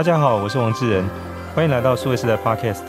[0.00, 1.06] 大家好，我是王志仁，
[1.54, 2.84] 欢迎来到数位时代 Podcast。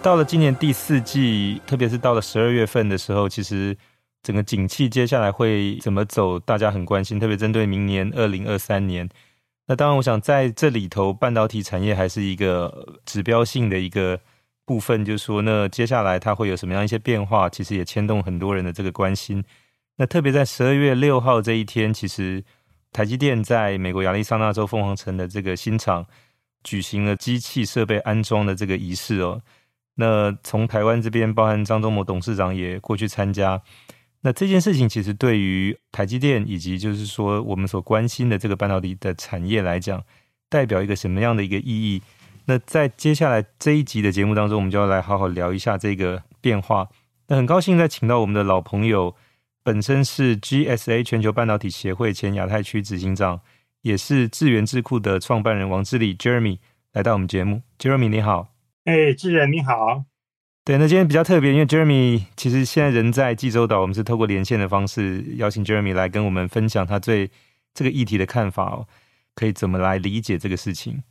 [0.00, 3.76] 到了今年第四季，特别是到了十二月份的时候，其实
[4.22, 7.18] 整个景气接下来会怎么走，大家很关心。
[7.18, 9.08] 特别针对明年二零二三年，
[9.66, 14.20] 那当然，我想在这里头，半导体产业还是一个指标性的一个
[14.64, 19.42] 部分，就是说，那接下来它会有什么样一些变化，其实也牵动很多人的这个关心。
[19.96, 22.44] 那特别在十二月六号这一天，其实
[22.92, 26.06] 台积电在美国亚利桑那州凤凰城的这个新厂
[26.64, 29.40] 举行了机器设备安装的这个仪式哦。
[29.94, 33.60] 那从台湾这边，包含张忠谋董事长也过去参加。
[34.20, 40.02] 那这件事情其实对于台积电以及就是说我们所关心的这个半导体的产业来讲，
[40.48, 42.02] 代表一个什么样的一个意义？
[42.46, 46.88] 那在接下来这一集的节目当中，我们就要来好好聊一下这个变化。
[47.28, 49.14] 那很高兴再请到我们的老朋友，
[49.68, 53.38] 本身是 GSA 全球半导体协会前亚太区执行长，
[53.82, 56.58] 也是智源智库的创办人王志立 Jeremy
[56.94, 57.60] 来到我们节目。
[57.78, 58.48] Jeremy 你好。
[58.84, 60.06] 哎，智仁你好。
[60.64, 67.30] 对，那今天比较特别，因为 Jeremy 其实现在人在济州岛，我们是透过连线的方式邀请 Jeremy 来跟我们分享他对
[67.74, 68.88] 这个议题的看法哦，
[69.34, 71.02] 可以怎么来理解这个事情？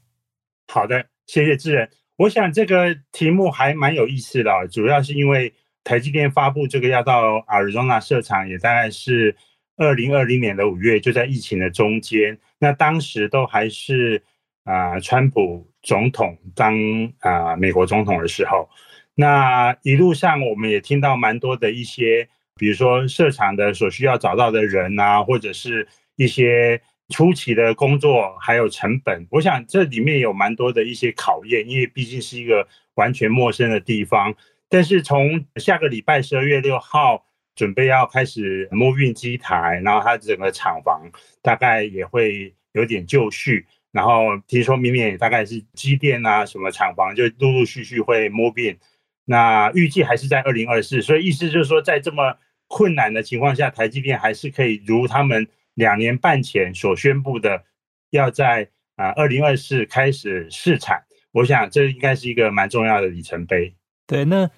[0.74, 1.88] 好的，谢谢智仁。
[2.16, 5.54] 我想这个题目还蛮有意思的，主要是因为
[5.88, 9.36] 台积电发布这个要到 Arizona 设厂，也大概是
[9.78, 12.38] 二零二零年的五月，就在疫情的中间。
[12.60, 14.22] 那当时都还是
[14.66, 15.66] 啊、川普。
[15.84, 16.76] 总统当
[17.20, 18.68] 啊、美国总统的时候，
[19.16, 22.28] 那一路上我们也听到蛮多的一些，
[22.58, 29.26] 比如说设厂的所需要找到的人啊，或者是一些初期的工作，还有成本。
[29.30, 34.36] 我想这里面有蛮多的一些考验，因为毕竟是一个完全陌生的地方。
[34.70, 41.10] 但是从下个礼拜十二月六号准备要开始 move in 机台，然后它整个厂房
[41.42, 43.66] 大概也会有点就绪。
[43.94, 48.78] 然后听说明年也大概是机电啊，什么厂房就陆陆续续会 move in，
[49.26, 52.38] 那预计还是在二零二四，所以意思就是说，在这么
[52.68, 57.64] 困难的情况下，台积电还是可以如他们两年半前所宣布的，
[58.12, 61.04] 要在啊二零二四开始试产。
[61.32, 63.74] 我想这应该是一个蛮重要的里程碑。
[64.08, 64.50] 对，那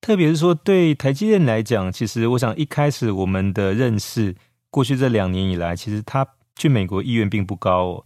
[0.00, 4.34] 特别是说对台积电来讲，其实我想一开始我们的认识，
[4.68, 8.04] 过去这两年以来，其实他去美国意愿并不高哦。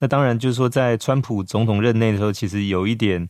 [0.00, 3.28] 那当然，就是说，在川普总统任内的时候，其实有一点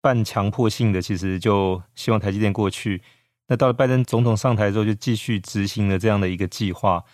[0.00, 3.02] 半强迫性的，其实就希望台积电过去。
[3.48, 7.04] 那到了拜登总统上台之后，就继续执行了这样的一个计划。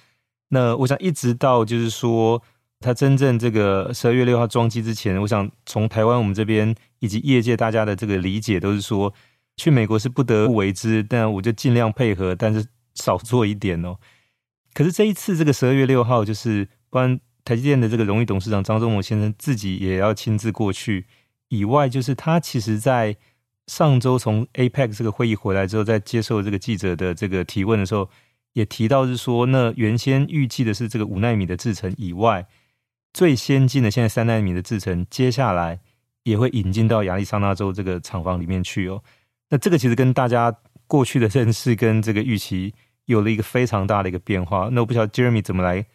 [0.49, 2.41] 那我想，一直到就是说，
[2.81, 9.13] 他真正这个十二月六号装机之前，我想从台湾我们这边以及业界大家的这个理解，都是说
[9.57, 13.97] 去美国是不得不为之，但我就尽量配合，但是少做一点哦。
[14.73, 17.21] 可是这一次这个十二月六号，就是关。
[17.47, 21.05] 台积电的这个荣誉董事长张忠谋先生自己也要亲自过去，
[21.51, 23.15] 以外，就是他其实在
[23.67, 28.09] 上周从 APEC 这个会议回来之后，在接受这个记者的这个提问的时候，
[28.55, 32.47] 也提到是说，那原先预计的是这个五奈米的制程以外，
[33.13, 35.81] 最先进的现在三奈米的制程，接下来
[36.23, 39.03] 也会引进到亚利桑那州这个厂房里面去哦。
[39.51, 40.57] 那这个其实跟大家
[40.87, 42.75] 过去的认识跟这个预期
[43.07, 44.69] 有了一个非常大的一个变化。
[44.73, 45.87] 那我不晓得 Jeremy 怎么来。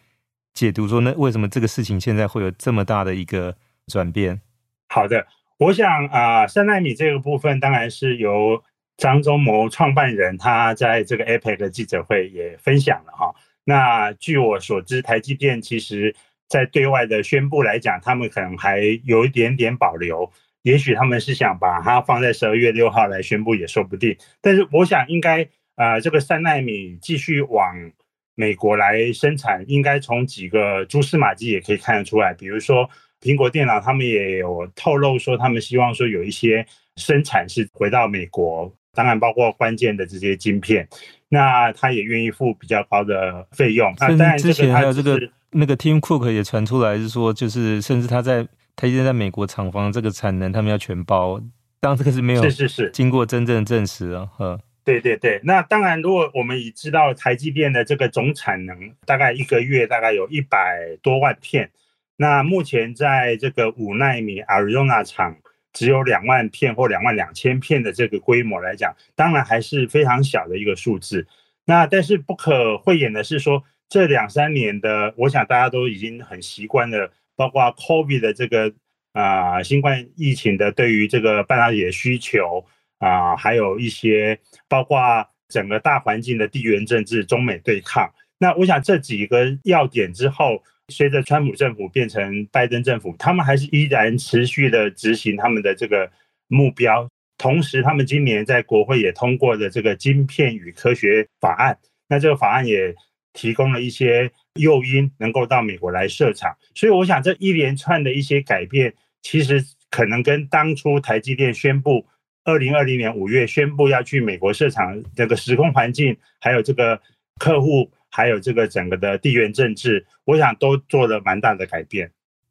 [0.52, 3.56] 解读说，那为什么这个事情现在会有这么大的一个
[3.86, 4.40] 转变？
[4.88, 5.24] 好的，
[5.58, 8.60] 我想啊，三奈米这个部分当然是由
[8.96, 13.32] 张忠谋创办人他在这个 APEC 的记者会也分享了哈。
[13.62, 16.14] 那据我所知，台积电其实
[16.48, 20.32] 在对外的宣布来讲，他们可能还有一点点保留，
[20.62, 24.16] 也许他们是想把它放在十二月六号来宣布也说不定。
[24.40, 27.90] 但是我想应该啊，这个三纳米继续往。
[28.36, 32.32] 美国来生产，应该从几个蛛丝马迹也可以看得出来。
[32.32, 32.88] 比如说，
[33.20, 36.64] 苹果电脑他们也有透露说，他们希望说有一些
[36.96, 40.88] 生产是回到美国，当然包括关键的这些晶片，
[41.28, 43.92] 那他也愿意付比较高的费用。
[43.98, 51.40] 那当然，之前还有这个那个 Tim Cook 也传出来是说，就是甚至他在台积电在美国厂房这个产能，他们要全包。
[51.80, 54.60] 当然这个是没有是是是经过真正证实啊，呵。
[54.82, 61.70] 对对对，那当然，如果我们已知道台积电的这个总产能大概一个月大概有一百多万片，
[62.16, 65.36] 那目前在这个五纳米 Arizona 厂
[65.72, 71.26] 只有两万片或两万两千片的这个规模来讲，当然还是非常小的一个数字。
[71.66, 78.70] 那但是不可讳言的是说，这两三年的，我想大家都已经很习惯了，包括 COVID 的这个
[79.14, 82.66] 啊、新冠疫情的对于这个半导体的需求。
[82.98, 84.38] 啊，还有一些
[84.68, 88.12] 包括整个大环境的地缘政治、中美对抗。
[88.38, 96.12] 那我想这几个要点之后，随着川普政府变成拜登政府，他们还是依然持续的执行他们的这个
[96.48, 97.08] 目标。
[97.38, 101.78] 同时，他们今年在国会也通过了这个晶片与科学法案。
[102.06, 102.94] 那这个法案也
[103.32, 106.56] 提供了一些诱因，能够到美国来设厂。
[106.74, 112.06] 所以，我想这一连串的一些改变，其实可能跟当初台积电宣布
[112.44, 117.00] 二零二零年五月宣布要去美国设厂这个时空环境，还有这个
[117.38, 117.90] 客户。
[118.12, 122.10] 还有这个整个的地缘政治，我想都做了蛮大的改变。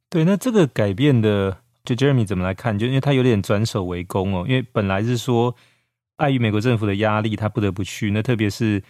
[0.10, 2.80] 对，那这个改变的，就 Jeremy 怎么来看？
[2.80, 5.54] 就因为他有点转守为攻哦，因为本来是说
[6.16, 8.10] 碍于美国政府的压力，他不得不去。
[8.12, 8.82] 那特别是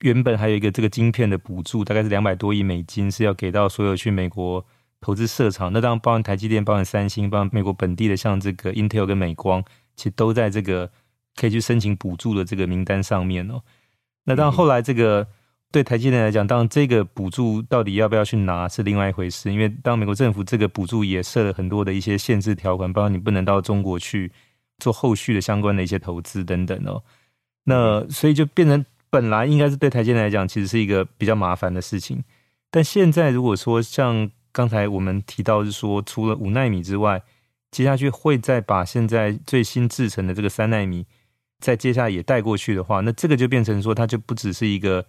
[0.00, 4.64] 原本还有一个这个晶片的补助，大概是两百多亿美金，是要给到所有去美国
[5.00, 5.72] 投资设厂。
[5.72, 9.64] 那当然包含台积电、包含三星、包含美国本地的，像这个 Intel 跟美光，
[9.96, 10.90] 其实都在这个
[11.36, 13.62] 可以去申请补助的这个名单上面哦。
[14.24, 15.22] 那当然后来这个。
[15.22, 15.26] 嗯
[15.70, 24.32] 对台积电来讲，当然这个补助到底要不要去拿是另外一回事，因为当美国政府这个补助也设了很多的一些限制条款，包括你不能到中国去
[24.78, 27.02] 做后续的相关的一些投资等等哦。
[27.64, 32.22] 那所以就变成本来应该是对台积电来讲，其实是一个比较麻烦的事情。
[32.70, 37.22] 但现在如果说像刚才我们提到是说，除了五纳米之外，
[37.70, 41.06] 接下去会再把现在最新制成的这个三纳米
[41.58, 45.04] 再接下来也带过去的话，那这个就变成说，它就不只是一个。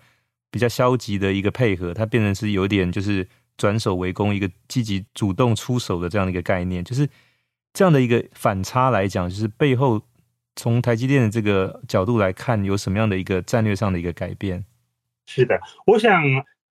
[0.51, 7.07] 比较消极的一个配合，它变成是有点就是转守为攻，一个积极主动出手的这样的一个概念，就是
[7.71, 10.01] 这样的一个反差来讲，就是背后
[10.59, 14.65] 从台积电的这个角度来看，有什么样的一个战略上的一个改变？
[15.25, 16.21] 是的，我想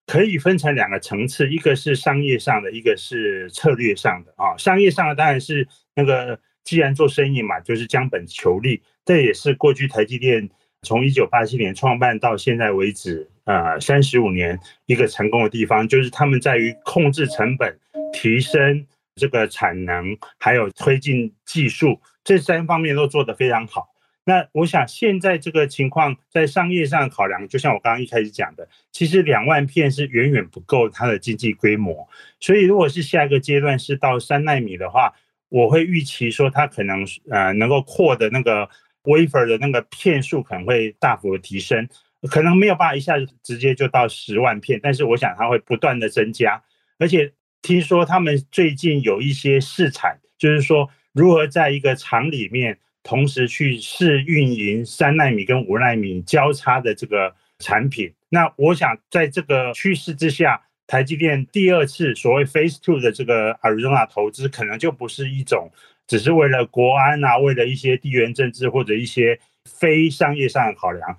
[0.06, 4.54] 可以分成两个层次，一个是商业上的，一个是策略上的啊。
[4.58, 10.50] 商业上的当然是那个既然做生意嘛，就是将本求利，这也是过去台积电
[10.82, 13.26] 从一九八七年创办到现在为止。
[13.44, 17.74] 呃，三十五年一个成功的地方，就是他们在于控制成本、
[18.12, 23.88] 提升这个产能，还有推进技术这三方面都做得非常好。
[24.24, 32.06] 那我想现在这个情况，在商业上考量，就像我刚刚一开始讲的，其实两万片是远远不够它的经济规模。
[32.38, 35.14] 所以，如果是下一个阶段是到三奈米的话，
[35.48, 38.68] 我会预期说它可能呃能够扩的那个
[39.04, 41.88] wafer 的那个片数可能会大幅的提升。
[42.30, 46.62] 可能没有办法一下子直接就到十万片，但是我想它会不断的增加，
[46.98, 47.32] 而且
[47.62, 58.14] 听说他们最近有一些试产，就是说如何在一个厂里面同时去试运营三纳米跟五纳米交叉的这个产品。
[58.28, 65.72] 那我想在这个趋势之下，台积电第二次所谓 Phase Two 的这个 Arizona 投资，可能就不是一种
[66.06, 71.18] 只是为了国安啊，为了一些地缘政治或者一些非商业上的考量。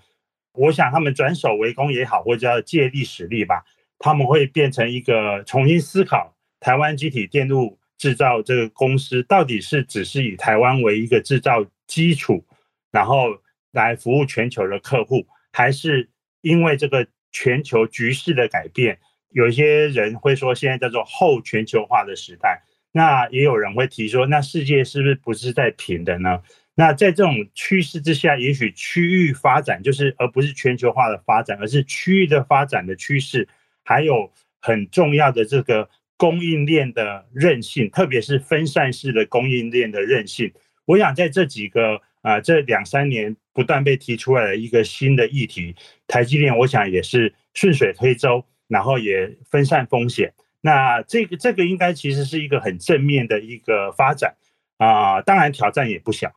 [0.53, 3.65] 我想他们转守为攻也好，或者叫借力使力吧，
[3.97, 12.43] 他们会变成一个重新思考台湾积体电路制造这个公司到底是只是以台湾为一个制造基础，
[12.91, 13.37] 然后
[13.71, 16.09] 来服务全球的客户，还是
[16.41, 18.97] 因为这个全球局势的改变，
[19.29, 26.41] 有些人会说现在叫做后全球化的时代，那也有人会提说，那世界是不是不是在平的呢？
[26.75, 33.45] 那在这种趋势之下，也许区域发展就是，而不是全球化的发展，而是区域的发展的趋势，
[33.83, 34.31] 还有
[34.61, 40.51] 很重要的这个供应链的韧性，特别是分散式的供应链的韧性。
[40.83, 45.73] 我想在这几个啊、这两三年不断被提出来的一个新的议题，
[46.07, 50.33] 台积电我想也是顺水推舟，然后也分散风险。
[50.59, 54.35] 那这个这个应该其实是一个很正面的一个发展
[54.77, 56.29] 啊、当然挑战也不小。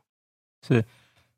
[0.65, 0.85] 是，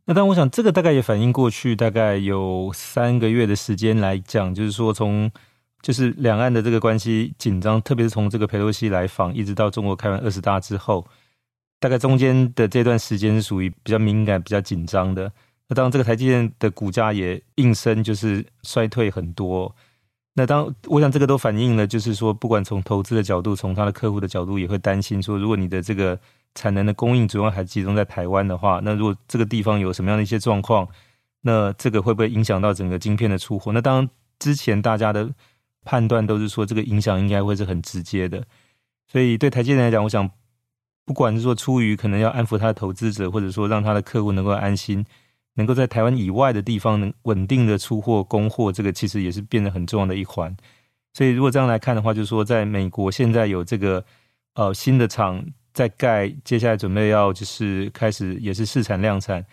[0.06, 5.32] 那但我想这个大概也反映过去大概有三个月的时间来讲，就是说从
[5.86, 11.06] 就是两岸的这个关系紧张，特别是从这个佩洛西来访，一直到中国开完二十大之后，
[11.80, 15.32] 大概中间的这段时间是属于比较敏感、比较紧张的。
[15.68, 19.76] 那当，这个台积电的股价也应声就是衰退很多。
[20.34, 26.20] 那当我想这个都反映了，就是说不管从投资的角度，从他的客户的角度，也会担心说，如果你的这个。
[26.58, 30.88] 产能的供应主要还集中在台湾的话，那如果这个地方有什么样的一些状况，
[31.42, 33.74] 那这个会不会影响到整个晶片的出货？
[33.74, 34.08] 那当
[34.40, 35.30] 之前大家的
[35.86, 38.44] 判断都是说这个影响应该会是很直接的，
[39.08, 40.30] 所以对台积电来讲，我想
[41.06, 45.06] 不管是说出于可能要安抚他的投资者，或者说让他的客户能够安心，
[45.54, 50.54] 能够在台湾以外的地方能稳定的出货供货，这个其实也是变得很重要的一环。
[51.14, 54.04] 所以如果这样来看的话，就是说在美国现在有这个
[54.56, 55.42] 呃新的厂。
[55.76, 59.46] 在盖，接下来准备要就是开始也是试产量产。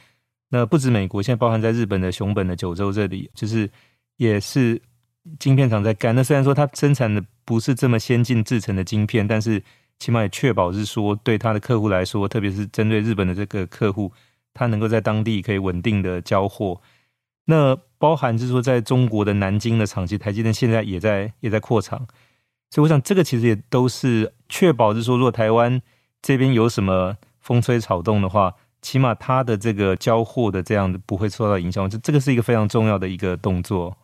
[0.49, 3.69] 那不止美国，现在包含在日本的熊本的九州这里，就是
[4.19, 4.81] 也是
[5.39, 6.15] 晶片厂在干。
[6.15, 9.63] 那虽然说它生产的不是这么先进制成的晶片，但是
[9.99, 14.13] 起码也确保是说，对他的客户来说，特别是针对日本的这个客户，
[14.53, 16.81] 他能够在当地可以稳定的交货。
[17.45, 22.07] 那包含是说，在中国的南京的厂，其实台积电现在也在也在扩厂，
[22.71, 25.81] 所以我想这个其实也都是确保是说，如果台湾
[26.21, 33.97] 这边有什么风吹草动的话，起码它的这个交货的这样不会受到影响，这这个是一个非常重要的一个动作。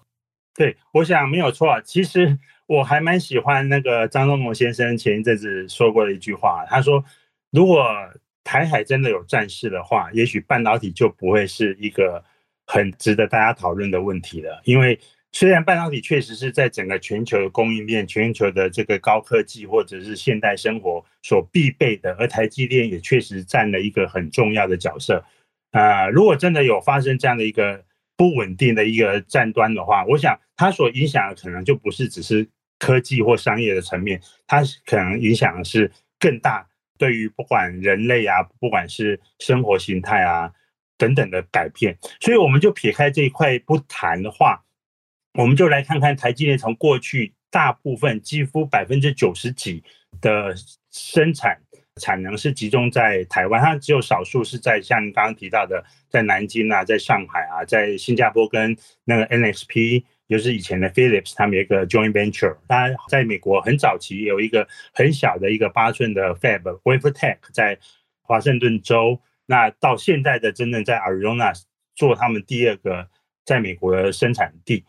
[0.59, 1.81] 对，我想没有错。
[1.83, 2.37] 其实
[2.67, 7.05] 我还蛮喜欢那个张忠谋先生前一阵子说过的一句话，他说
[7.53, 7.87] ：“如果
[8.43, 12.25] 台海真的有战事的话，也许半导体就不会是一个
[12.67, 14.61] 很值得大家讨论的问题了。
[14.65, 14.99] 因为
[15.31, 25.25] 虽然半导体确实是在整个全球的供应链、全球的这个高科技或者是现代生活所必备的，而台积电也确实占了一个很重要的角色。
[25.71, 27.81] 啊、如果真的有发生这样的一个。”
[28.19, 32.47] 不稳定的一个战端的话，我想它所影响的可能就不是只是
[32.81, 36.67] 科技或商业的层面，它可能影响的是更大，
[36.99, 40.53] 对于不管人类啊，不管是生活形态啊
[40.97, 41.97] 等等的改变。
[42.21, 44.65] 所以我们就撇开这一块不谈的话，
[45.35, 49.85] 我们就来看看台积电从过去大部分几乎百分之九十几
[50.21, 50.57] 的
[50.91, 51.63] 生产。
[51.99, 62.57] 产能是集中在台湾，它只有少数是在像刚刚提到的，在南京啊，在上海啊，在新加坡跟那个 NXP，就是以前的 Philips，他们有一个 joint venture。
[62.67, 67.79] 当然，在美国很早期有一个很小的一个八寸的 Fab WaferTech 在
[68.23, 69.21] 华盛顿州。
[69.47, 71.53] 那到现在的真正在 Arizona
[71.95, 73.09] 做他们第二个
[73.45, 74.85] 在美国的生产地。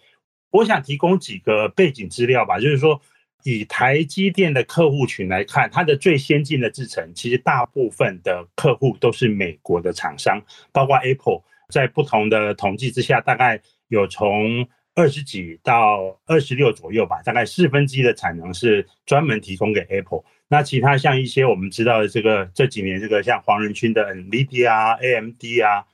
[0.51, 3.01] 我想提供几个背景资料吧，就是说。
[3.43, 10.41] 以台积电的客户群来看，它的最先进的制程，其实大部分的客户都是美国的厂商，
[10.71, 20.23] 包括 Apple，在不同的统计之下，大概有从二十几到二十六左右吧，大概四分之一的产能是专门提供给 Apple。
[20.47, 25.85] 那其他像一些我们知道的这个这几年这个像黄仁勋的 NVIDIA 啊、AMD 啊，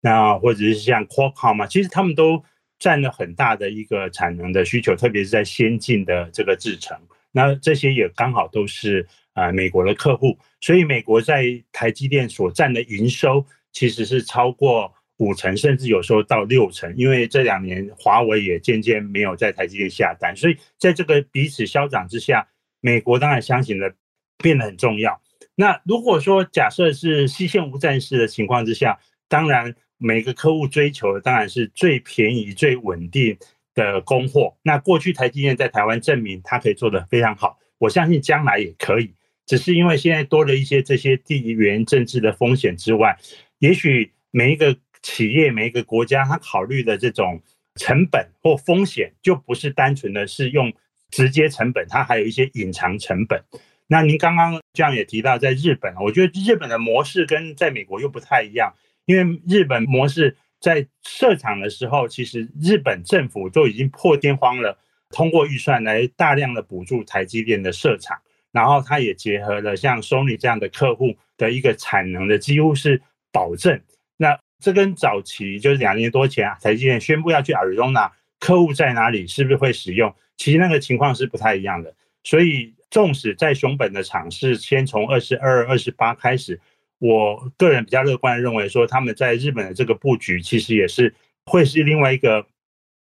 [0.00, 2.44] 那或者是像 Qualcomm 啊，其实他们都。
[2.84, 6.94] 占了很大的一个产能的需求，特别是在先进的这个制程，
[7.32, 16.94] 那这些也刚好都是啊美国的客户，所以美国在台积电所占的营收其实是超过五成，甚至有时候到六成。
[16.94, 22.46] 因为这两年华为也渐渐没有在台积电下单，所以在这个彼此消长之下，
[22.82, 23.94] 美国当然相信的
[24.36, 25.22] 变得很重要。
[25.54, 29.74] 那如果说假设是西线无战事的情况之下，当然。
[30.04, 33.38] 每个客户追求的当然是最便宜、最稳定
[33.74, 34.54] 的供货。
[34.62, 39.14] 那过去台积电在台湾证明它可以做得非常好，我相信将来也可以。
[39.46, 43.16] 只是因为现在多了一些这些地缘政治的风险之外，
[43.60, 47.40] 也许每一个企业、每一个国家，它考虑的这种
[47.76, 50.70] 成本或风险，就不是单纯的是用
[51.10, 53.42] 直接成本，它还有一些隐藏成本。
[53.86, 58.74] 那您刚刚这样也提到，在日本，我觉得日本的模式跟在美国又不太一样。
[59.06, 64.78] 因为日本模式在设厂的时候，其实日本政府都已经破天荒了，
[65.10, 68.18] 通过预算来大量的补助台积电的设厂，
[68.50, 73.78] 然后它也结合了像 Sony 这样的客户的一个产能的几乎是保证。
[74.16, 80.14] 那这跟早期就是两年多前啊，台积电宣布要去 Arizona，客户在哪里，是不是会使用？
[80.38, 81.94] 其实那个情况是不太一样的。
[82.22, 86.58] 所以纵使在熊本的厂是先从二十二、二十八开始。
[87.06, 92.46] 我个人比较乐观的认为说，他们在日本的这个布局其实也是会是另外一个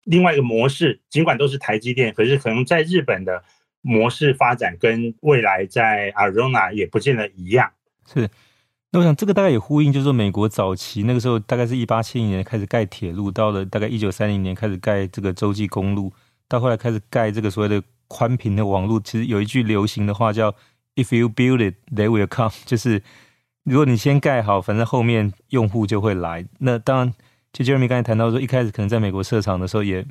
[0.03, 1.01] 另外一个模式。
[1.09, 3.45] 尽管都是台积电，可是可能在日本的
[3.81, 7.71] 模式发展跟未来在 Arizona 也不见得一样。
[8.13, 8.29] 是，
[8.91, 16.13] 那我想这个大概也呼应，就是说美国早期那个时候，大概是一八七零年开始盖铁路，到了大概一九三零年开始盖这个洲际公路，
[16.49, 19.01] 到后来开始盖这个所谓的宽频的网络。
[19.05, 20.53] 其实有一句流行的话叫
[20.97, 23.01] “If you build it, they will come”，就是。
[23.65, 26.45] 如果你先盖好，反正后面用户就会来。
[26.59, 27.15] 那当然，
[27.53, 30.05] 就 Jeremy 刚才谈到说，一开始可能在美国设厂的时候，也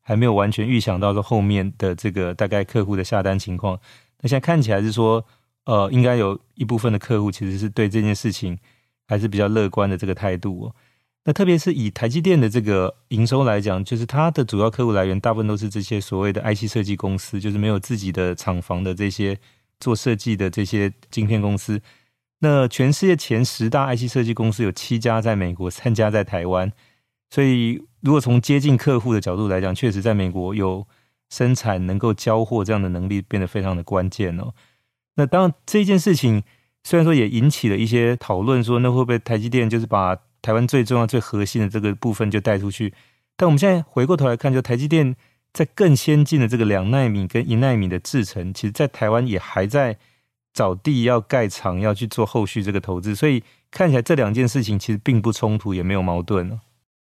[0.00, 3.78] 还没有完全预想到说后面的这个大概客户的下单情况。
[4.22, 5.22] 那现在看起来是说，
[5.66, 8.58] 呃，应该有一部分的客户其实是对这件事情
[9.06, 10.74] 还是比较乐观的这个态度哦。
[11.24, 19.38] 那特别是以台积电的这个营收来讲，就是它的主要客户来源大部分都是这些所谓的 IC 设计公司，就是没有自己的厂房的这些
[19.78, 21.78] 做设计的这些晶片公司。
[22.44, 26.70] 那全世界前十大 IC 设计公司有七家在美国，三家在台湾。
[27.30, 30.86] 所以，如果从接近客户的角度来讲，确实在美国有
[31.30, 34.52] 生产能够交货这样的能力变得非常的关键哦。
[35.14, 36.42] 那当然，这件事情
[36.82, 42.92] 虽然说也引起了一些讨论，说那会不会台积电就是把台湾最重要、最核心的这个部分就带出去？
[43.38, 45.16] 但我们现在回过头来看，就台积电
[45.54, 49.96] 在更先进的这个两奈米跟一奈米的制程，其实在台湾也还在
[50.54, 56.58] 找地要盖厂，要去做后续这个投资，所以看起来这两件事情其实并不冲突，也没有矛盾。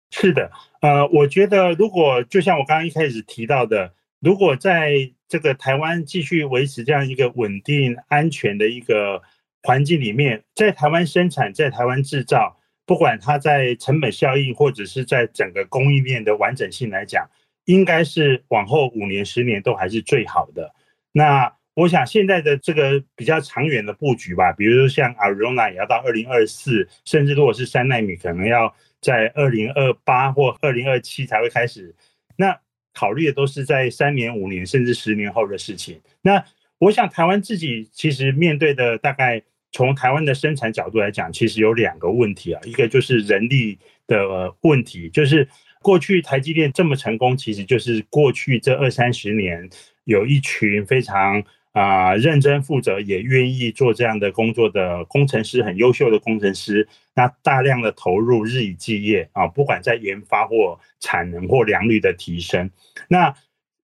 [0.09, 9.21] 是的，呃，我觉得如果就像我刚刚一开始提到的，如果在这个台湾继续维持这样一个稳定、安全的一个
[9.63, 17.27] 环境里面，在台湾生产，在台湾制造，不管它在成本效益或者是在整个供应链的完整性来讲，
[17.65, 20.73] 应该是往后五年、十年都还是最好的。
[21.11, 31.95] 那我想现在的这个比较长远的布局吧，比如说像 Arizona 也要到二零二四，甚至如果是三奈米，可能要在二零二八或二零二七才会开始。
[32.35, 32.59] 那
[32.93, 35.99] 考虑的都是在三年、五年甚至十年后的事情。
[36.21, 36.43] 那
[36.77, 45.47] 我想台湾自己其实面对的大概从台湾的生产角度来讲，其实有两个问题啊，一个就是人力的问题，就是。
[45.83, 49.69] 过去台积电这么成功，其实就是过去这二三十年
[50.05, 62.71] 有一群非常啊、呃、认真负责，也愿意做这样的工作的工程师，很优秀的工程师，那大量的投入，日以继夜啊，不管在研发或产能或良率的提升，
[63.09, 63.35] 那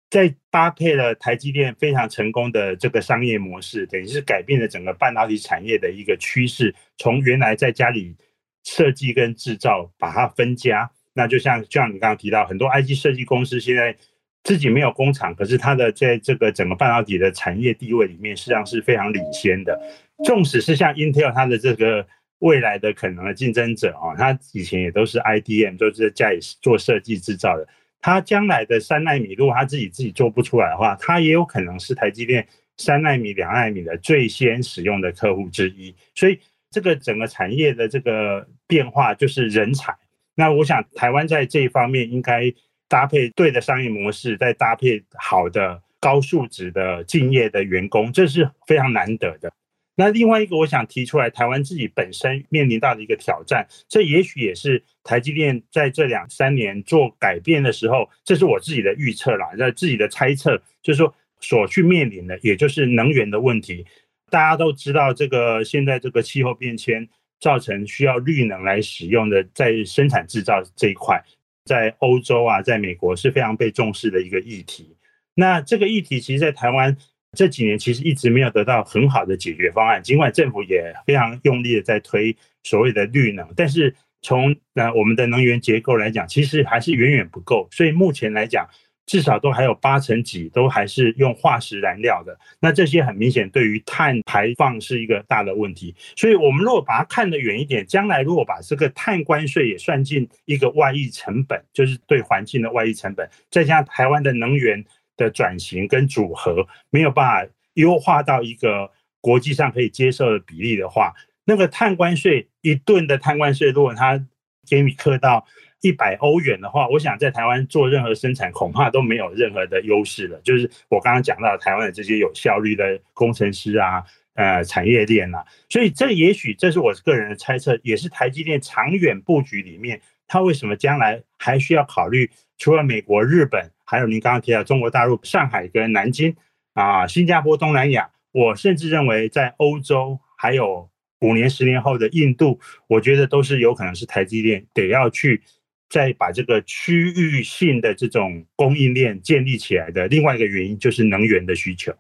[0.09, 8.15] 在搭配了台积电非常成功的这个商业模式，等于是改变了整个半导体产业的一个趋势，从原来在家里
[8.63, 10.89] 设计跟制造，把它分家。
[11.13, 13.95] 那就像就像你刚刚提到，很多 IC 设计公司现在
[14.43, 19.79] 自己没有工厂，可是它的在这个整个半导体的产业地位里面，实际上是非常领先的。
[20.23, 22.05] 纵使是像 Intel 它的这个
[22.39, 27.67] 未来的可能的竞争者啊，它以前也都是 IDM，都是在做设计制造的。
[28.01, 35.93] 它将来的三奈米，如果它自己自己做不出来的话，它也有可能是台积电三奈米、两奈米的最先使用的客户之一。
[36.15, 36.39] 所以，
[36.71, 39.93] 这个整个产业的这个变化就是人才。
[40.35, 42.53] 那我想，台湾在这一方面应该
[42.89, 49.49] 搭配对的商业模式，再搭配好的高素质的敬业的员工，这是非常难得的。
[49.95, 63.85] 那另外一个，我想提出来，台湾自己本身面临到的一个挑战，这也许也是台积电在这两三年做改变的时候，这是我自己的预测啦，在自己的猜测，就是说所去面临的，也就是能源的问题。
[64.29, 67.07] 大家都知道，这个现在这个气候变迁。
[67.41, 71.23] 造成需要绿能来使用的，在生产制造这一块，
[71.69, 74.97] 在欧洲啊，在美国是非常被重视的一个议题。
[75.35, 76.97] 那这个议题，其实，在台湾
[77.37, 80.01] 这几年其实一直没有得到很好的解决方案。
[80.01, 87.67] 尽管政府也非常用力的在推所谓的绿能，但是从呃我们的能源结构来讲，其实还是远远不够。
[87.69, 88.67] 所以目前来讲，
[89.09, 95.95] 至少都还有八成几都还是用化石燃料的，那这些很明显对于碳排放是一个大的问题。
[96.15, 104.85] 所以，我们如果把它看得远一点，将来如果把这个碳关税也算进一个外溢成本，就是对环境的外溢成本，再加上台湾的能源
[105.17, 108.91] 的转型跟组合没有办法优化到一个
[109.21, 114.23] 国际上可以接受的比例的话，那个碳关税一吨的碳关税，如果它
[114.69, 115.47] 给你课到。
[115.81, 120.39] 一百欧元的话，我想在台湾做任何生产，恐怕都没有任何的优势了。
[120.43, 136.35] 就是我刚刚讲到台湾的这些有效率的工程师啊，呃，产业链啊，所以这也许这是我个人的猜测，也是台积电长远布局里面，它为什么将来还需要考虑除了美国、日本，还有您刚刚提到中国大陆、上海跟南京
[136.73, 140.89] 啊，新加坡、东南亚，我甚至认为在欧洲还有
[141.21, 145.41] 五年、十年后的印度，我觉得都是有可能是台积电得要去。
[145.89, 151.91] 再把这个区域性的这种供应链建立起来的另外一个原因，就是能源的需求。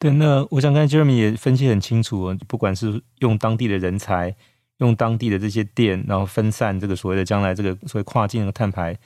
[0.00, 4.34] 对，那我想刚才 Jeremy 也分析很清楚，不管是用当地的人才，
[4.78, 8.96] 用当地的这些电，然后分散这个所谓的将来这个所谓跨境的碳排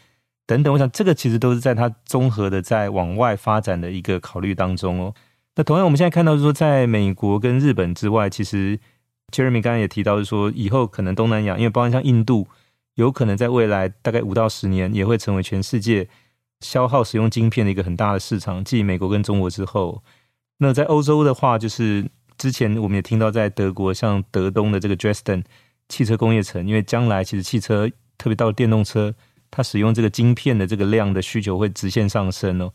[0.47, 5.15] 等等，我想这个其实都是在它综合的在往外发展的一个考虑当中哦。
[5.57, 8.79] 那同样我们现在看到是说，在美国跟日本之外，其实
[9.31, 12.49] Jeremy 刚刚也提到是说，以后可能东南亚，因为包括像印度。
[12.95, 16.09] 有可能在未来大概五到十年，也会成为全世界
[16.61, 20.03] 消耗使用晶片的一个很大的市场，继美国跟中国之后。
[20.59, 25.43] 那在欧洲的话，就是之前我们也听到，在德国像德东的这个 Dresden
[25.89, 29.15] 汽车工业城，因为将来其实汽车，特别到电动车，
[29.51, 32.73] 它使用这个晶片的这个量的需求会直线上升哦。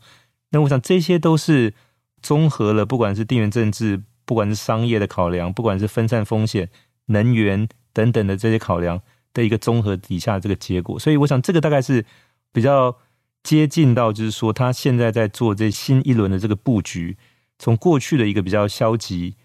[0.50, 1.72] 那我想这些都是
[2.20, 6.68] 综合了，不管是地缘政治，不管是商业的考量，不管是分散风险、
[7.06, 9.00] 能源等等的这些考量。
[9.32, 12.04] 的一个综合底下的这个结果，所以我想这个大概是
[12.52, 12.96] 比较
[13.42, 17.16] 接近到，就是说他现在在做这新一轮的这个布局，
[17.58, 19.36] 从过去的一个比较消极，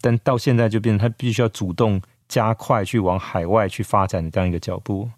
[0.00, 5.10] 但到现在就变成他必须要主动加快去往海外去发展的这样一个脚步。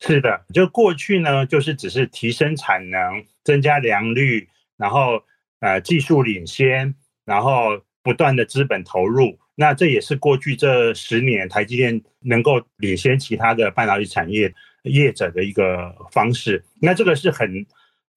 [0.00, 5.22] 是的，就过去呢，就是只是提升产能、增加良率，然后
[5.60, 16.64] 呃技术领先，然后不断的资本投入，那这也是过去这十年台积电能够领先其他的半导体产业业者的一个方式。
[16.80, 17.66] 那这个是很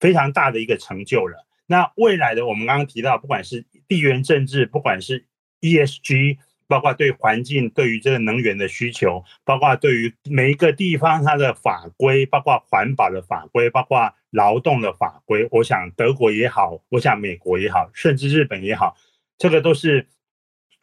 [0.00, 1.46] 非常大的一个成就了。
[1.66, 5.26] 那未来的我们刚刚提到，不管是地缘政治，不管是
[5.60, 18.96] ESG，包括对环境、对于这个能源的需求，包括对于每一个地方它的法规，包括环保的法规，包括劳动的法规，我想德国也好，我想美国也好，甚至日本也好，
[19.36, 20.06] 这个都是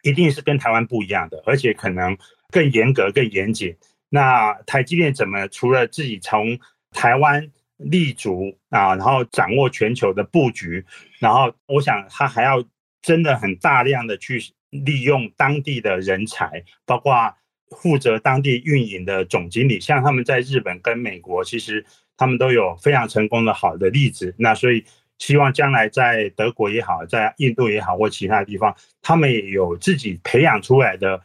[0.05, 2.15] 一定是跟台湾不一样的，而且可能
[2.51, 3.75] 更严格、更严谨。
[4.09, 6.57] 那台积电怎么除了自己从
[6.91, 10.85] 台湾立足啊，然后掌握全球的布局，
[11.19, 12.63] 然后我想他还要
[13.01, 14.39] 真的很大量的去
[14.69, 17.33] 利用当地的人才，包括
[17.81, 21.83] 负责当地运营的总经理，像他们在日本跟美国，其实
[22.15, 24.35] 他们都有非常成功的好的例子。
[24.37, 24.85] 那所以
[25.17, 31.21] 希望将来在德国也好，在印度也好，或其他地方，他们也有自己培养出来的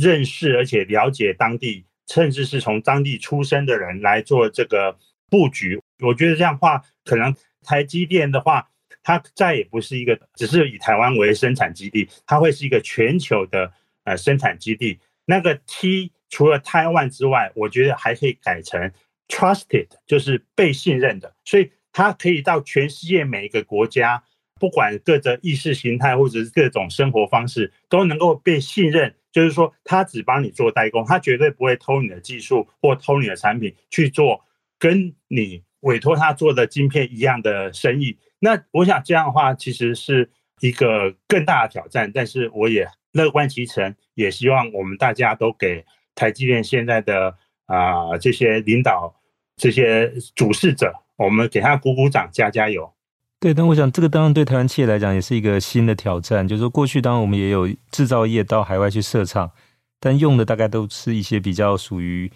[0.00, 4.96] 认识而且了解当地，甚至是从当地出生的人来做这个
[5.28, 5.80] 布局。
[6.00, 8.68] 我觉得这样的话，可能台积电的话，
[9.02, 13.72] 它再也不是一个只是以台湾为生产基地，它会是一个全球的
[14.04, 15.00] 呃生产基地。
[15.24, 18.92] 那个 T 除了台湾之外，我觉得还可以改成
[19.28, 21.34] trusted，就是被信任的。
[21.44, 24.22] 所以它可以到全世界每一个国家，
[24.58, 29.14] 不管各种意识形态或者是各种生活方式，都能够被信任。
[29.30, 34.44] 就是说，他只帮你做代工，他绝对不会偷你的技术或偷你的产品去做
[34.78, 35.62] 跟你。
[35.80, 49.12] 委托他做的晶片一样的生意，那我想这样的话其实是一个更大的挑战，但是我也乐观其成，也希望我们大家都给台积电现在的啊、这些领导、
[49.56, 52.92] 这些主事者，我们给他鼓鼓掌、加加油。
[53.40, 59.50] 对，但我想这个当然对台湾企业来讲也是一个新的挑战，就是说过去当然我们也有制造业到海外去设厂，
[59.98, 62.30] 但用的大概都是一些比较属于。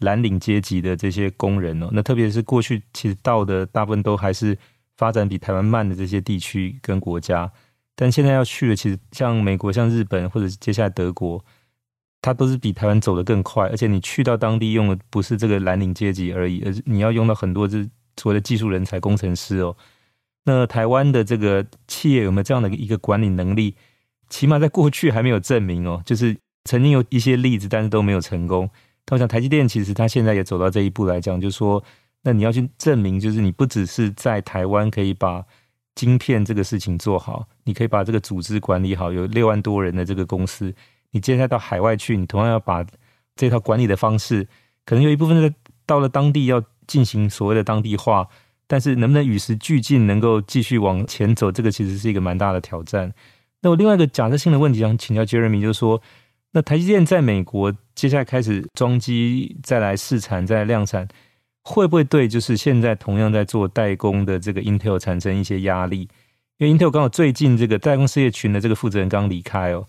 [0.00, 4.58] 蓝领阶级的这些工人哦，那特别是过去其实到的大部分都还是
[4.96, 7.48] 发展比台湾慢的这些地区跟国家，
[7.94, 11.44] 但现在要去的其实像美国、像日本或者接下来德国，
[12.20, 19.76] 它都是比台湾走得更快，而且你去到当地用的不是这个蓝领阶级而已，而是你要用到很多这所谓的技术人才、工程师哦。
[20.44, 23.76] 那台湾的这个企业有没有这样的一个管理能力？
[24.28, 28.68] 起码在过去还没有证明哦，就是曾经有一些例子，但是都没有成功。
[29.10, 31.82] 我想台积电其实它现在也走到这一步来讲，就是说，
[32.22, 35.44] 那你要去证明，就是你不只是在台湾可以把
[35.94, 40.74] 晶片这个事情做好，你可以把这个组织管理好，有六万多人的这个公司，
[41.10, 42.84] 你接下来到海外去，你同样要把
[43.36, 44.48] 这套管理的方式，
[44.86, 48.26] 可能有一部分在到了当地要进行所谓的当地化，
[48.66, 53.12] 但是能不能与时俱进，能够继续往前走，这个其实是一个蛮大的挑战。
[53.60, 56.02] 那我另外一个假设性的问题想请教 Jeremy，就是说。
[56.54, 61.08] 那台积电在美国接下来开始装机，再来试产，再来量产，
[61.62, 66.10] 会不会对就是现在同样在做代工的这个 Intel 产生一些压力？
[66.58, 69.86] 因为 Intel 刚好最近这个代工事业群的这个负责人刚离开哦。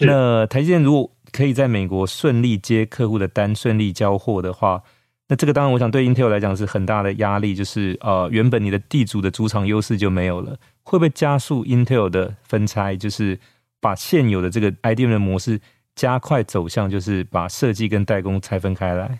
[0.00, 4.82] 那台积电如果可以在美国顺利接客户的单，顺利交货的话，
[5.30, 12.96] 那这个当然我想对 Intel 来讲是很大的压力，就是呃原本你的地主的主场优势就没有了，会不会加速 Intel 的分拆？
[12.96, 13.38] 就是
[13.80, 15.58] 把现有的这个 IDM 的模式。
[15.96, 19.18] 加快走向，就是把设计跟代工拆分开来，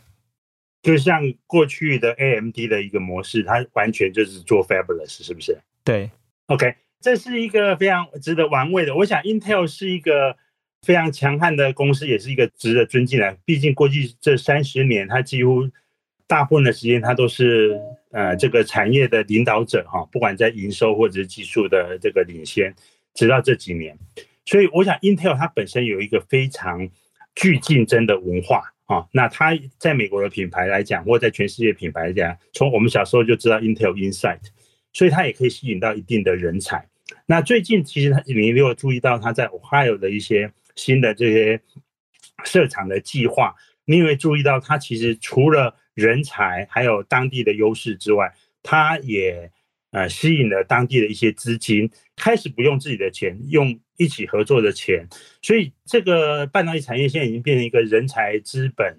[0.83, 5.59] 就像过去的 AMD 的一个模式，它完全就是做 Fabulous，是不是？
[5.85, 6.11] 对
[6.47, 8.95] ，OK，这是一个非常值得玩味的。
[8.95, 10.37] 我想 Intel 是一个
[10.81, 13.37] 非常强悍的公司，也是一个值得尊敬的。
[13.45, 15.69] 毕竟过去这三十年，它几乎
[16.31, 17.77] 大部分的时间，它都是
[18.13, 22.73] 呃这个产业的领导者哈，不管在营收或者是技术的这个领先，
[23.15, 23.99] 直到这几年。
[24.47, 26.89] 所以我想，Intel 它本身有一个非常
[27.35, 29.09] 具竞争的文化啊。
[29.11, 34.39] 那它在美国的品牌来讲，或在全世界品牌来讲，从我们小时候就知道 Intel Inside，
[34.93, 36.87] 所以它也可以吸引到一定的人才。
[37.27, 41.61] 那最近其实你也有注意到，它在 Ohio 的一些新的这些
[42.45, 49.51] 设厂的计划，你也会注意到它其实除了人才还有当地的优势之外，它也
[49.91, 53.79] 呃吸引了当地的一些资金，开始不用自己的钱用。
[54.01, 55.07] 一起合作的钱，
[55.43, 58.97] 所以这个半导体产业现在已经变成一个人才资本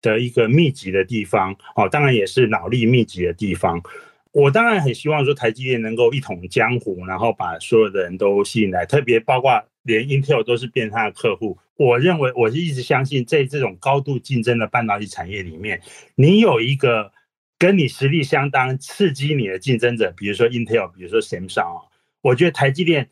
[0.00, 3.82] 的一个密集的地方哦，当然也是脑力密集的地方。
[4.30, 11.56] 我当然很希望说台积电能够一统江湖，然后把所有的人都吸引来，特别包括连 Intel 都是变成他的客户。
[11.76, 15.80] 我认为我是一直相信，在这种高度竞争的半导体产业里面，
[16.14, 17.12] 你有一个
[17.58, 21.82] 跟你实力相当，刺激你的竞争者，比如说 Intel，比如说 Samsung 啊，
[22.20, 23.08] 我觉得台积电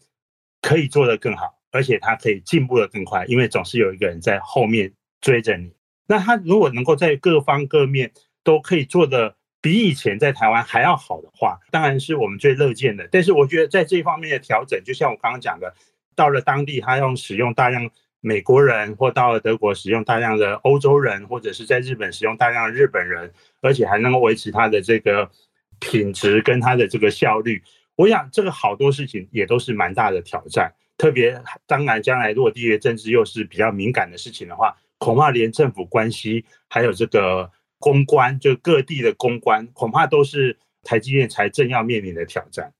[0.60, 5.72] 可以做得更好，而且它可以进步得更快，因为总是有一个人在后面追着你。
[6.06, 13.08] 那他如果能够在各方各面都可以做得比以前在台湾还要好的话，当然是我们最乐见的。
[13.10, 15.74] 但是我觉得在这方面的调整，就像我刚刚讲的，
[16.14, 25.30] 到了当地他用使用大量美国人，或到了德国使用大量的欧洲人，或者是在日本使用大量的日本人，而且还能够维持他的这个
[25.78, 27.62] 品质跟他的这个效率。
[27.96, 34.76] 我想这个好多事情也都是蛮大的挑战，特别当然将来落地的政治又是比较敏感的事情的话。
[34.98, 42.72] 恐怕连政府关系，还有这个公关，就各地的公关，恐怕都是台积电才正要面临的挑战。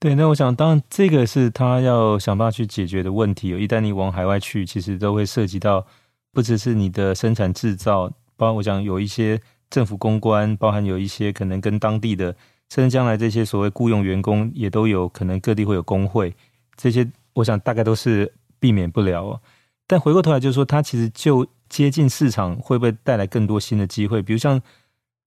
[0.00, 3.50] 对，那我想，当然这个是他要想办法去解决的问题。
[3.50, 5.86] 一旦你往海外去，其实都会涉及到
[6.32, 12.34] 不只是你的生产制造，包括我想有一些政府公关，包含有一些可能跟当地的，
[12.70, 16.34] 甚至将来这些所谓雇佣员工，也都有可能各地会有工会，
[16.76, 19.38] 这些我想大概都是避免不了。
[19.86, 24.22] 但回过头来就是说，它其实就接近市场，会不会带来更多新的机会？
[24.22, 24.62] 比如像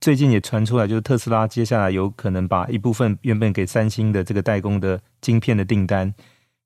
[0.03, 6.13] 最近也传出来，就是特斯拉接下来有可能把一部分原本给三星的这个代工的晶片的订单，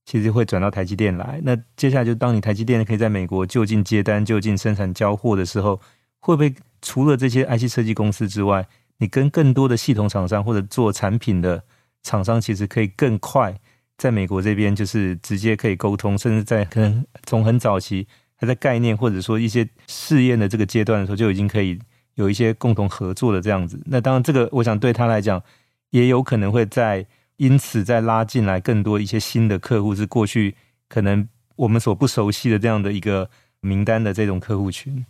[0.06, 1.40] 其实会转到台积电来。
[1.44, 5.80] 那接下来就当你台积电可以在美国就近接单、就近生产交货的时候，
[6.20, 11.64] 会不会除了这些 IC 设计公司之外，你跟更多的系统厂商或者做产品的
[12.02, 13.56] 厂商，其实可以更快？
[14.00, 21.78] 在美国这边，就是直接可以沟通，甚至在可能从很早期还在概念或者说一些试验的这个阶段的时候，就已经可以
[22.18, 23.82] 有一些共同合作的这样子。
[23.86, 25.42] 那当然，这个我想对他来讲，
[25.90, 27.06] 也有可能会在
[27.38, 30.56] 因此再拉进来更多一些新的客户，是过去
[30.90, 33.30] 可能我们所不熟悉的这样的一个
[33.62, 35.06] 名单的这种客户群。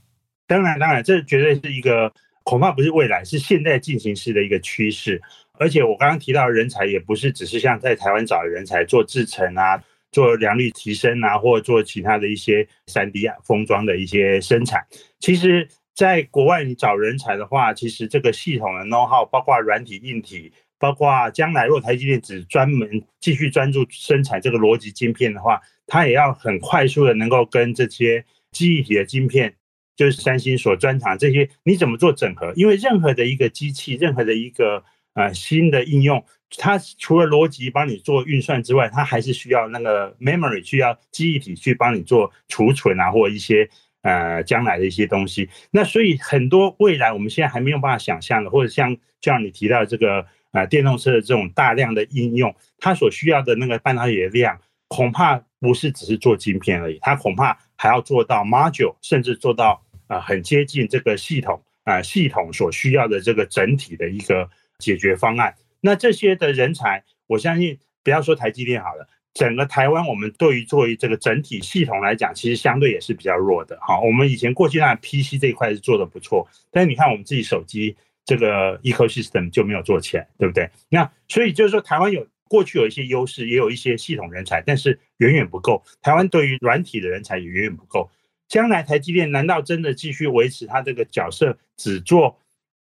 [0.45, 2.11] 当然，当然，这绝对是一个
[2.43, 5.21] 恐怕不是未来，是现在进行式的一个趋势。
[5.59, 14.85] 而且我刚刚提到人才也不是只是像在台湾找人才做制程啊，做良率提升啊，或做其他的一些三 D 封装的一些生产。
[15.19, 29.55] 其实，在国外你找人才的话，其实这个系统的 know how，包括软体、硬体，包括将来如果台积电只专门继续专注生产这个逻辑晶片的话，它也要很快速的能够跟这些记忆体的晶片，
[29.95, 32.53] 就是三星所专长这些，你怎么做整合？
[32.55, 34.83] 因为任何的一个机器，任何的一个
[35.13, 36.23] 呃，新的应用，
[36.59, 43.67] 它除了逻辑帮你做运算之外，它还是需要那个 memory，需要记忆体去帮你做储存啊，或一些
[44.01, 45.49] 呃将来的一些东西。
[45.71, 64.49] 那所以很多未来我们现在还没有办法想象的，或者像像你提到这个呃电动车的这种大量的应用，它所需要的那个半导体的量，恐怕不是只是做晶片而已，它恐怕还要做到 module，甚至做到啊、呃、很接近这个系统啊、呃、系统所需要的这个整体的一个。
[64.79, 73.77] 解决方案，那这些的人才，我相信不要说台积电好了，整个台湾我们对于作为这个整体系统来讲，其实相对也是比较弱的。
[73.79, 77.95] 哈，我们以前过去那 PC 这一块是做的不错，但是你看我们自己手机
[78.25, 80.67] 这个 ecosystem 就没有做起来，对不对？
[80.89, 85.83] 那所以就是说，台湾有过去有一些优势，也有一些系统人才，但是远远不够。
[86.01, 88.09] 台湾对于软体的人才也远远不够。
[88.47, 92.39] 将来台积电难道真的继续维持它这个角色，只做？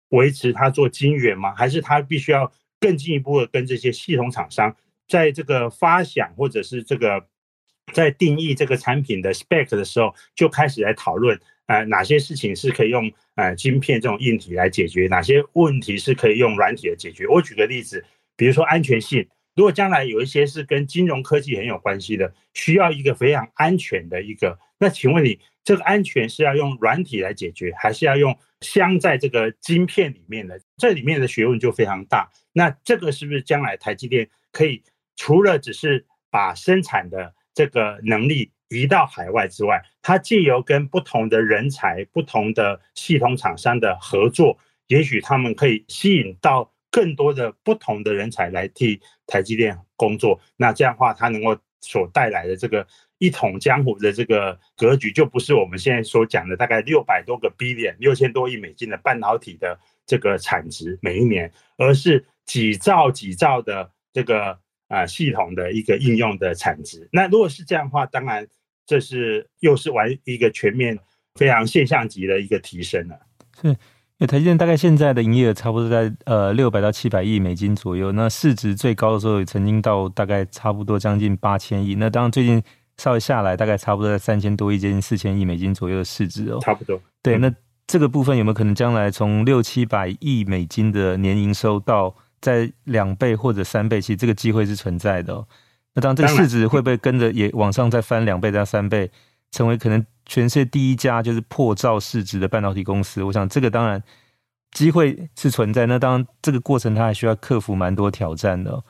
[0.09, 1.55] 维持它做晶圆吗？
[1.55, 4.75] 还是它必须要更进一步的跟这些系统厂商，
[5.11, 7.27] 在这个发想或者是这个
[7.93, 17.27] 在定义这个产品的 spec 的时候，就开始来讨论，呃，哪些事情是可以用呃晶片这种硬体来解决，哪些问题是可以用软体来解决。
[17.27, 18.05] 我举个例子，
[18.37, 28.33] 比如说安全性，如果将来有一些是跟金融科技很有关系的，需要一个非常安全的一个，那请问你这个安全是要用软体来解决，还是要用？
[28.61, 32.29] 镶在这个晶片里面的，这里面的学问就非常大。
[32.53, 34.83] 那这个是不是将来台积电可以
[35.15, 50.39] 除了只是把生产的这个能力移到海外之外，它借由跟不同的人才、不同的系统厂商的合作，也许他们可以吸引到更多的不同的人才来替台积电工作。
[50.57, 52.87] 那这样的话，它能够所带来的这个。
[53.21, 64.59] 一统江湖的这个格局，就不是我们现在所讲的大概六百多个 billion 六千多亿美金的半导体的这个产值每一年，而是几兆几兆的这个
[64.91, 67.07] 啊、呃、系统的一个应用的产值。
[67.11, 68.45] 那如果是这样的话，当然
[68.85, 70.99] 这是又是玩一个全面
[71.35, 73.15] 非常现象级的一个提升了。
[73.61, 73.75] 是，因
[74.19, 81.95] 为台积电大概现在的营业额差不多在呃六百到七百亿美金左右，那市值最高的时候也曾经到大概差不多将近八千亿。
[81.95, 82.61] 那当然最近。
[82.97, 86.59] 稍微下来，大概差不多在三千多亿，接近四千亿美金左右的市值哦。
[86.61, 87.01] 差不多。
[87.23, 87.51] 对，那
[87.87, 94.01] 这个部分有没有可能将来从六七百亿美金的年营收到在两倍或者三倍？
[94.01, 95.47] 其实这个机会是存在的哦。
[95.93, 99.11] 那当然，这个市值会不会跟着也往上再翻两倍到三倍，
[99.51, 103.21] 成为可能全世界第一家就是破兆市值的半导体公司？
[103.23, 104.01] 我想这个当然
[104.71, 105.85] 机会是存在。
[105.85, 108.83] 那当然，这个过程它还需要克服蛮多挑战的哦。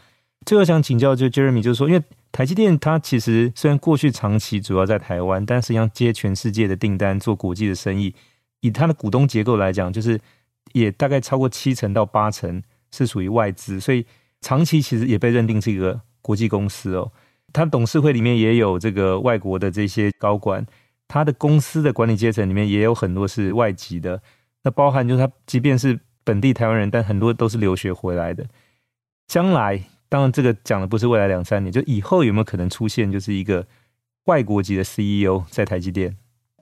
[0.46, 8.16] 最后想请教就 Jeremy，就是说，因为台积电它其实虽然过去长期主要在台湾，但实际上接全世界的订单，做国际的生意。
[8.62, 10.20] 以它的股东结构来讲，就是
[10.74, 12.62] 也大概超过七成到八成
[12.92, 14.06] 是属于外资，所以
[14.42, 17.12] 长期其实也被认定是一个国际公司哦。
[17.54, 20.66] 它董事会里面也有这个外国的这些高管，
[21.08, 24.22] 它的公司的管理阶层里面也有很多是外籍的。
[24.64, 28.46] 那包含就是它即便是本地台湾人，但很多都是留学回来的。
[29.28, 33.66] 将来当然这个讲的不是未来两三年，就以后有没有可能出现就是一个
[34.26, 36.16] 外国籍的 CEO 在台积电？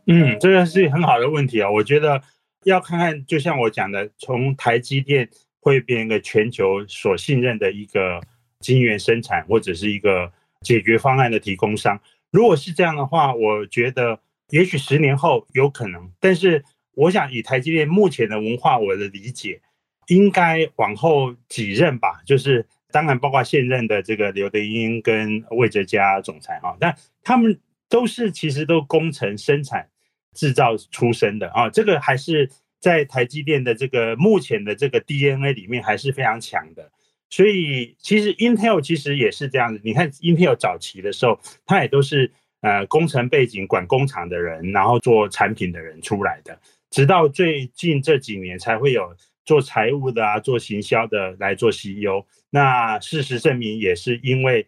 [0.08, 2.22] 嗯，这个是很好的问题啊、我觉得
[2.64, 8.22] 要看看，就像我讲的，从台积电会变一个全球所信任的一个
[8.60, 12.00] 晶圆生产或者是一个解决方案的提供商。
[12.32, 14.20] 如果是这样的话，我觉得
[14.50, 16.12] 也许十年后有可能。
[16.20, 16.64] 但是
[16.96, 19.62] 我想以台积电目前的文化，我的理解，
[20.08, 29.90] 应该往后几任吧，就是当然包括现任的这个刘德英跟魏哲家总裁啊，但他们都是其实都工程生产。
[30.36, 36.92] 制造出身的啊，这个还是在台积电的这个目前的这个 DNA 里面还是非常强的。
[37.30, 39.80] 所以其实 Intel 其实也是这样子。
[39.84, 46.60] 你看 Intel 早期的时候，它也都是呃工程背景、管工厂的人，然后做产品的人出来的。
[46.90, 49.16] 直到最近这几年才会有
[49.46, 52.26] 做财务的啊、做行销的来做 CEO。
[52.50, 54.66] 那事实证明，也是因为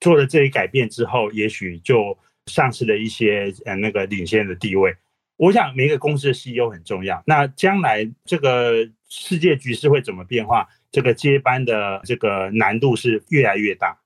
[0.00, 2.18] 做了这一改变之后，也许就。
[2.50, 4.92] 丧失了一些呃那个领先的地位，
[5.42, 7.20] 我想每一个公司的 CEO 很重要。
[7.26, 8.74] 那将来这个
[9.08, 10.68] 世界局势会怎么变化？
[10.92, 13.98] 这个接班的这个难度是越来越大。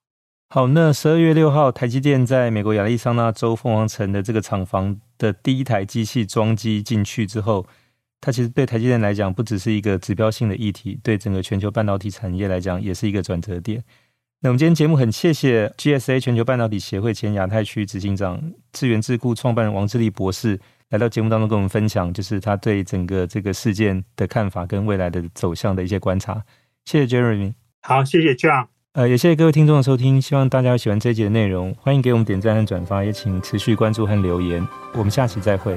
[0.49, 7.66] 好，那十二月六号，台积电在美国亚利桑那州凤凰城的这个厂房的第一台机器装机进去之后，
[8.22, 13.85] 它其实对台积电来讲不只是一个指标性的议题，对整个全球半导体产业来讲也是一个转折点。
[14.40, 18.40] 那我们今天节目很谢谢 GSA 全球半导体协会前亚太区执行长、
[18.72, 20.59] 智原智库创办人王志立博士
[20.90, 26.44] 来到节目当中跟我们分享，就是他对整个这个事件的看法跟未来的走向的一些观察。
[26.85, 35.77] 谢谢 Jeremy，好，谢谢 John，呃，也谢谢各位听众的收听，希望大家喜欢这一集的内容，欢迎给我们点赞和转发，也请持续关注和留言，我们下期再会。